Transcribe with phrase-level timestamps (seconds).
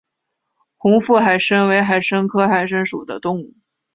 [0.77, 3.53] 红腹海参为海参科海参属的动物。